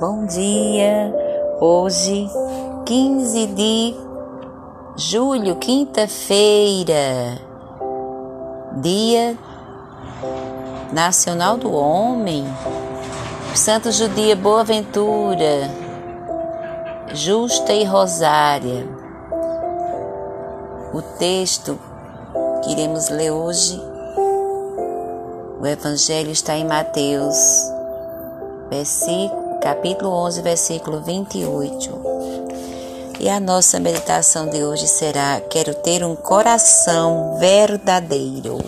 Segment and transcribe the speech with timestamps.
[0.00, 1.14] Bom dia!
[1.60, 2.26] Hoje,
[2.86, 3.94] 15 de
[4.96, 7.38] julho, quinta-feira,
[8.80, 9.36] Dia
[10.90, 12.46] Nacional do Homem,
[13.54, 15.68] Santo Judia Boaventura,
[17.12, 18.88] Justa e Rosária.
[20.94, 21.78] O texto
[22.64, 23.78] que iremos ler hoje,
[25.60, 27.36] o Evangelho está em Mateus
[28.70, 32.00] versículo, capítulo 11, versículo 28.
[33.20, 38.58] E a nossa meditação de hoje será: Quero ter um coração verdadeiro.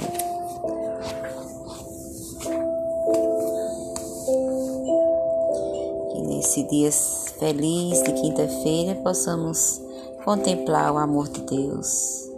[6.12, 6.90] Que nesse dia
[7.38, 9.80] feliz de quinta-feira possamos
[10.24, 12.30] contemplar o amor de Deus.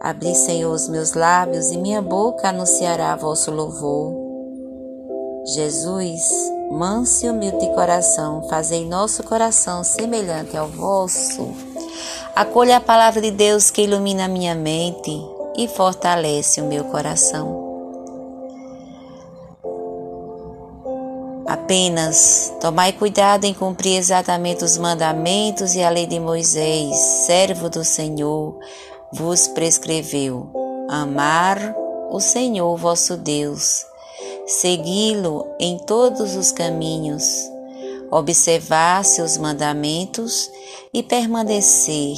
[0.00, 4.27] Abri, Senhor, os meus lábios e minha boca anunciará vosso louvor.
[5.54, 6.28] Jesus,
[6.70, 11.54] manso e humilde de coração, fazei nosso coração semelhante ao vosso.
[12.36, 15.10] Acolha a palavra de Deus que ilumina a minha mente
[15.56, 17.66] e fortalece o meu coração.
[21.46, 27.82] Apenas tomai cuidado em cumprir exatamente os mandamentos e a lei de Moisés, servo do
[27.84, 28.58] Senhor,
[29.14, 30.50] vos prescreveu:
[30.90, 31.74] amar
[32.10, 33.88] o Senhor vosso Deus
[34.48, 37.22] segui-lo em todos os caminhos,
[38.10, 40.50] observar seus mandamentos
[40.92, 42.16] e permanecer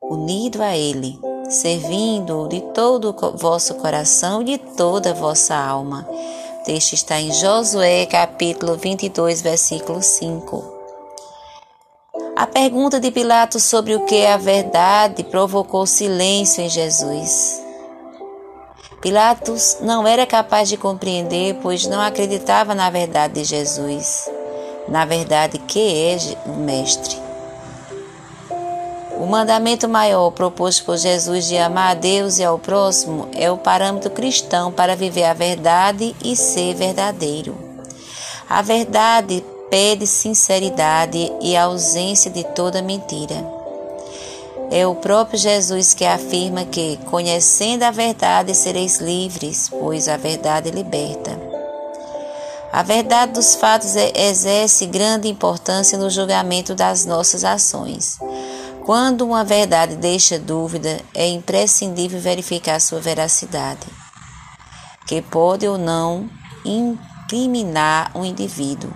[0.00, 1.18] unido a Ele,
[1.50, 6.08] servindo de todo o vosso coração e de toda a vossa alma.
[6.64, 10.80] Texto está em Josué, capítulo 22, versículo 5.
[12.36, 17.61] A pergunta de Pilatos sobre o que é a verdade provocou silêncio em Jesus.
[19.02, 24.30] Pilatos não era capaz de compreender, pois não acreditava na verdade de Jesus,
[24.88, 27.16] na verdade que é o Mestre.
[29.18, 33.58] O mandamento maior proposto por Jesus de amar a Deus e ao próximo é o
[33.58, 37.58] parâmetro cristão para viver a verdade e ser verdadeiro.
[38.48, 43.61] A verdade pede sinceridade e ausência de toda mentira.
[44.74, 50.70] É o próprio Jesus que afirma que, conhecendo a verdade, sereis livres, pois a verdade
[50.70, 51.38] liberta.
[52.72, 58.18] A verdade dos fatos exerce grande importância no julgamento das nossas ações.
[58.86, 63.86] Quando uma verdade deixa dúvida, é imprescindível verificar sua veracidade,
[65.06, 66.30] que pode ou não
[66.64, 68.90] incriminar um indivíduo.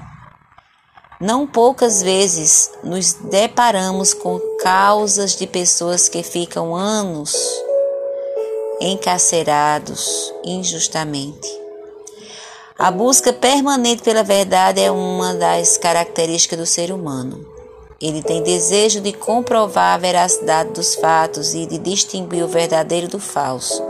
[1.21, 7.35] Não poucas vezes nos deparamos com causas de pessoas que ficam anos
[8.81, 11.49] encarcerados injustamente.
[12.79, 17.47] A busca permanente pela verdade é uma das características do ser humano.
[18.01, 23.19] Ele tem desejo de comprovar a veracidade dos fatos e de distinguir o verdadeiro do
[23.19, 23.83] falso.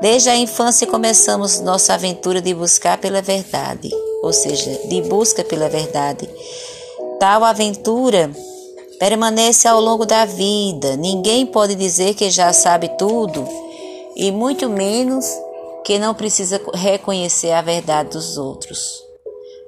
[0.00, 3.90] Desde a infância começamos nossa aventura de buscar pela verdade
[4.26, 6.28] ou seja, de busca pela verdade.
[7.18, 8.30] Tal aventura
[8.98, 10.96] permanece ao longo da vida.
[10.96, 13.46] Ninguém pode dizer que já sabe tudo
[14.16, 15.26] e muito menos
[15.84, 19.04] que não precisa reconhecer a verdade dos outros.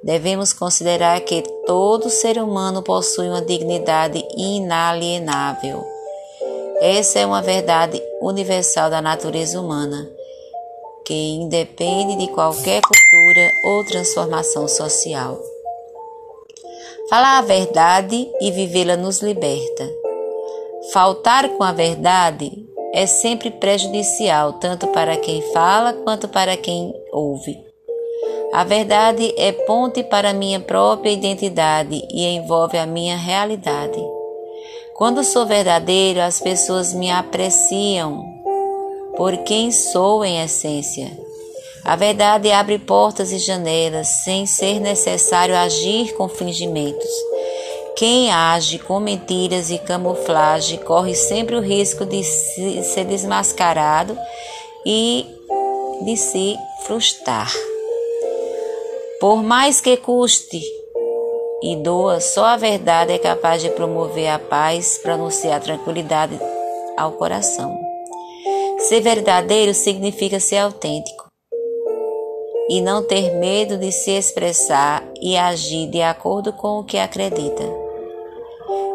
[0.03, 5.85] Devemos considerar que todo ser humano possui uma dignidade inalienável.
[6.81, 10.09] Essa é uma verdade universal da natureza humana
[11.05, 15.41] que independe de qualquer cultura ou transformação social.
[17.09, 19.89] Falar a verdade e vivê-la nos liberta.
[20.93, 22.51] Faltar com a verdade
[22.93, 27.57] é sempre prejudicial, tanto para quem fala quanto para quem ouve.
[28.53, 33.99] A verdade é ponte para a minha própria identidade e envolve a minha realidade.
[34.95, 38.23] Quando sou verdadeiro, as pessoas me apreciam
[39.17, 41.28] por quem sou em essência.
[41.83, 47.09] A verdade abre portas e janelas sem ser necessário agir com fingimentos.
[47.95, 54.17] Quem age com mentiras e camuflagem corre sempre o risco de ser desmascarado
[54.85, 55.25] e
[56.03, 56.55] de se
[56.85, 57.51] frustrar.
[59.19, 60.61] Por mais que custe
[61.61, 66.39] e doa, só a verdade é capaz de promover a paz para anunciar tranquilidade
[66.97, 67.77] ao coração.
[68.77, 71.18] Ser verdadeiro significa ser autêntico
[72.69, 77.63] e não ter medo de se expressar e agir de acordo com o que acredita.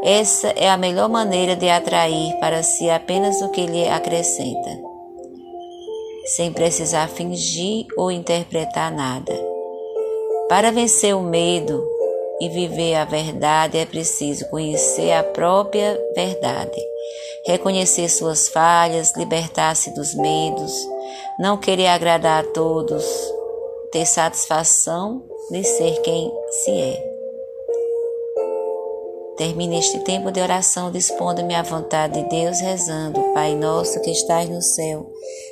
[0.04, 4.78] Essa é a melhor maneira de atrair para si apenas o que lhe acrescenta,
[6.36, 9.34] sem precisar fingir ou interpretar nada.
[10.48, 11.82] Para vencer o medo
[12.40, 16.80] e viver a verdade é preciso conhecer a própria verdade,
[17.46, 20.72] reconhecer suas falhas, libertar-se dos medos,
[21.38, 23.33] não querer agradar a todos,
[23.94, 27.14] ter satisfação de ser quem se é.
[29.36, 34.48] Termine este tempo de oração dispondo-me à vontade de Deus, rezando: Pai nosso que estais
[34.48, 35.08] no céu,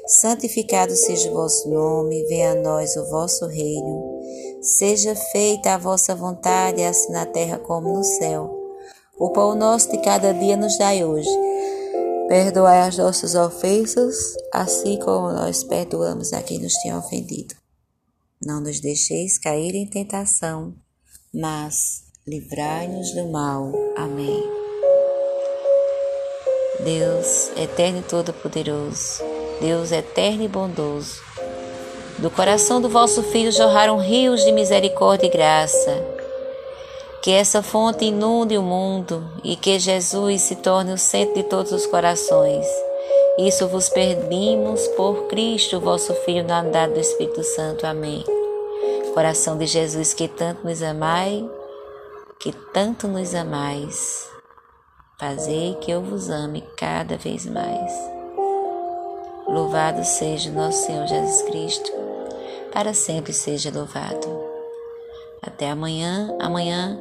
[0.09, 4.21] santificado seja o vosso nome, venha a nós o vosso reino.
[4.61, 8.51] Seja feita a vossa vontade, assim na terra como no céu.
[9.21, 11.31] O pão nosso de cada dia nos dai hoje.
[12.27, 17.62] Perdoai as nossas ofensas, assim como nós perdoamos a quem nos tem ofendido.
[18.45, 20.75] Não nos deixeis cair em tentação,
[21.33, 23.73] mas livrai-nos do mal.
[23.97, 24.43] Amém.
[26.85, 29.23] Deus eterno e todo-poderoso,
[29.61, 31.23] Deus eterno e bondoso,
[32.19, 36.05] do coração do vosso Filho jorraram rios de misericórdia e graça.
[37.23, 41.71] Que essa fonte inunde o mundo e que Jesus se torne o centro de todos
[41.71, 42.67] os corações.
[43.39, 47.87] Isso vos pedimos por Cristo, vosso Filho, na unidade do Espírito Santo.
[47.87, 48.23] Amém.
[49.15, 51.49] Coração de Jesus, que tanto nos amai,
[52.39, 54.29] que tanto nos amais,
[55.19, 57.93] fazei que eu vos ame cada vez mais.
[59.47, 61.93] Louvado seja nosso Senhor Jesus Cristo,
[62.71, 64.29] para sempre seja louvado.
[65.43, 66.37] Até amanhã.
[66.39, 66.99] Amanhã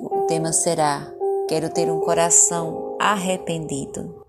[0.00, 1.10] o tema será:
[1.48, 4.23] Quero ter um coração arrependido.